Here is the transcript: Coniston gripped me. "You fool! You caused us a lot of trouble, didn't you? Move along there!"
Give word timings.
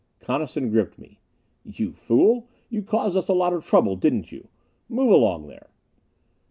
Coniston 0.19 0.71
gripped 0.71 0.97
me. 0.97 1.19
"You 1.63 1.91
fool! 1.93 2.47
You 2.71 2.81
caused 2.81 3.15
us 3.15 3.29
a 3.29 3.35
lot 3.35 3.53
of 3.53 3.63
trouble, 3.63 3.95
didn't 3.95 4.31
you? 4.31 4.47
Move 4.89 5.11
along 5.11 5.45
there!" 5.45 5.69